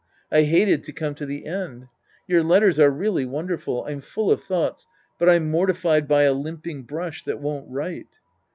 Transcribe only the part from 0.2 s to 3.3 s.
I hated to come to the end. Your letters are really